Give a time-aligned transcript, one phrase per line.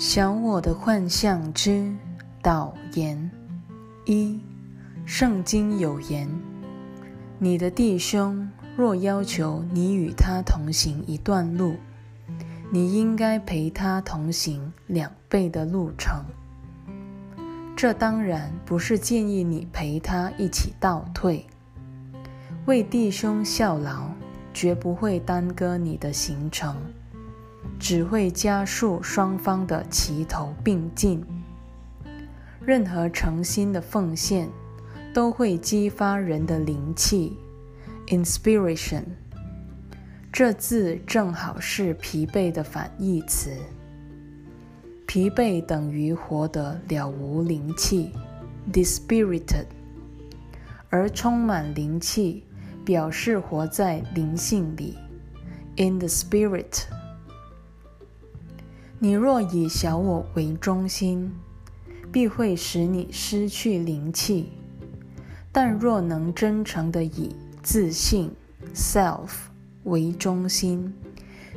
[0.00, 1.94] 小我的幻象之
[2.40, 3.30] 导言
[4.06, 4.40] 一，
[5.04, 6.26] 圣经有言：
[7.38, 11.74] 你的弟兄若要求你与他同行一段路，
[12.72, 16.24] 你应该陪他同行两倍的路程。
[17.76, 21.44] 这当然不是建议你陪他一起倒退。
[22.64, 24.06] 为弟兄效劳，
[24.54, 26.74] 绝不会耽搁你的行程。
[27.80, 31.24] 只会加速双方的齐头并进。
[32.62, 34.48] 任何诚心的奉献
[35.14, 37.38] 都会激发人的灵气
[38.08, 39.02] （inspiration）。
[40.30, 43.50] 这字正好是疲惫的反义词。
[45.06, 48.12] 疲惫等于活得了无灵气
[48.70, 49.64] （dispirited），
[50.90, 52.44] 而充满灵气
[52.84, 54.96] 表示活在灵性里
[55.78, 56.99] （in the spirit）。
[59.02, 61.32] 你若以小我为中心，
[62.12, 64.50] 必会使你失去灵气；
[65.50, 68.30] 但若能真诚的以自信
[68.74, 69.30] （self）
[69.84, 70.92] 为中心，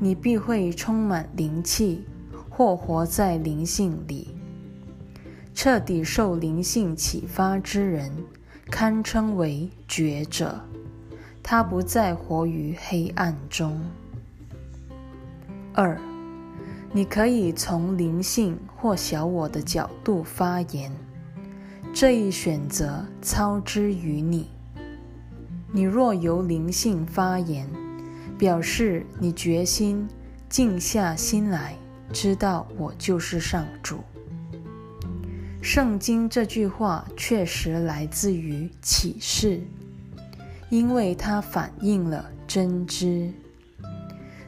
[0.00, 2.06] 你必会充满灵气，
[2.48, 4.28] 或活在灵性里。
[5.54, 8.10] 彻底受灵性启发之人，
[8.70, 10.58] 堪称为觉者。
[11.42, 13.78] 他不再活于黑暗中。
[15.74, 16.00] 二。
[16.96, 20.90] 你可以从灵性或小我的角度发言，
[21.92, 24.48] 这一选择操之于你。
[25.70, 27.68] 你若由灵性发言，
[28.38, 30.08] 表示你决心
[30.48, 31.76] 静下心来，
[32.14, 33.98] 知道我就是上主。
[35.60, 39.60] 圣经这句话确实来自于启示，
[40.70, 43.30] 因为它反映了真知。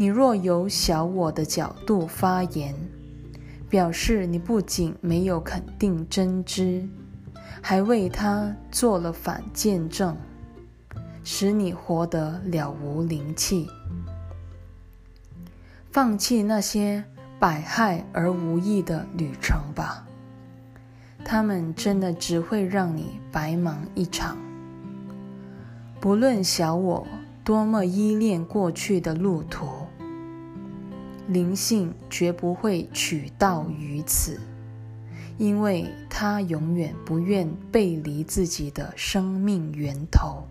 [0.00, 2.74] 你若由小我的角度发言，
[3.68, 6.88] 表示你不仅没有肯定真知，
[7.60, 10.16] 还为他做了反见证，
[11.22, 13.68] 使你活得了无灵气。
[15.90, 17.04] 放弃那些
[17.38, 20.06] 百害而无益的旅程吧，
[21.22, 24.38] 他们真的只会让你白忙一场。
[26.00, 27.06] 不论小我
[27.44, 29.66] 多么依恋过去的路途。
[31.30, 34.40] 灵性绝不会取道于此，
[35.38, 40.42] 因为他永远不愿背离自己的生命源头。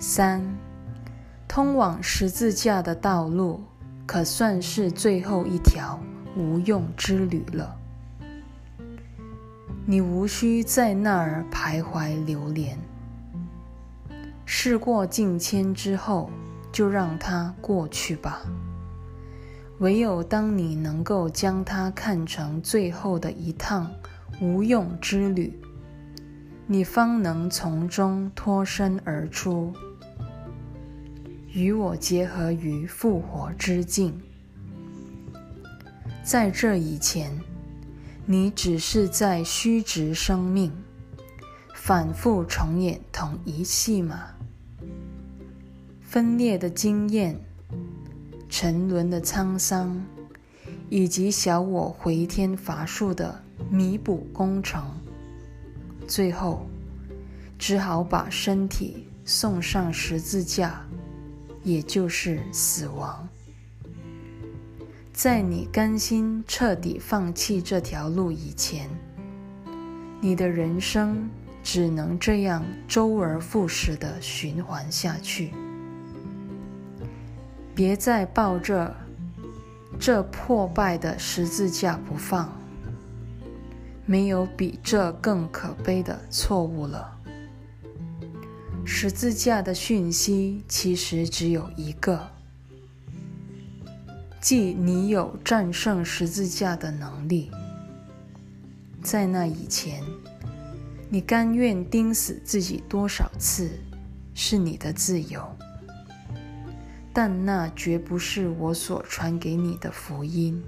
[0.00, 0.42] 三，
[1.46, 3.62] 通往十字架的道路
[4.04, 6.00] 可算是最后一条
[6.36, 7.76] 无用之旅了。
[9.86, 12.76] 你无需在那儿徘徊流连，
[14.44, 16.28] 事过境迁之后，
[16.72, 18.42] 就让它过去吧。
[19.78, 23.92] 唯有当你能够将它看成最后的一趟
[24.40, 25.52] 无用之旅，
[26.66, 29.74] 你方能从中脱身而出，
[31.52, 34.18] 与我结合于复活之境。
[36.24, 37.38] 在这以前，
[38.24, 40.72] 你只是在虚掷生命，
[41.74, 44.34] 反复重演同一戏码，
[46.00, 47.38] 分裂的经验。
[48.48, 50.00] 沉沦的沧桑，
[50.88, 54.84] 以及小我回天乏术的弥补工程，
[56.06, 56.66] 最后
[57.58, 60.86] 只好把身体送上十字架，
[61.64, 63.28] 也就是死亡。
[65.12, 68.88] 在你甘心彻底放弃这条路以前，
[70.20, 71.28] 你的人生
[71.62, 75.52] 只能这样周而复始的循环下去。
[77.76, 78.96] 别再抱着
[80.00, 82.50] 这破败的十字架不放，
[84.06, 87.12] 没有比这更可悲的错误了。
[88.86, 92.26] 十字架的讯息其实只有一个，
[94.40, 97.50] 即你有战胜十字架的能力。
[99.02, 100.02] 在那以前，
[101.10, 103.68] 你甘愿钉死自己多少次，
[104.32, 105.46] 是你的自由。
[107.18, 110.62] 但那绝不是我所传给你的福音。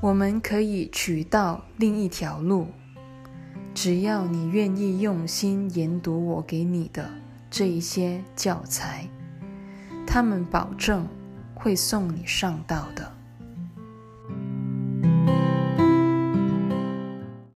[0.00, 2.68] 我们可以取到另一条路，
[3.74, 7.10] 只要你愿意用心研读我给你的
[7.50, 9.08] 这一些教材，
[10.06, 11.04] 他们保证
[11.52, 13.12] 会送你上道的。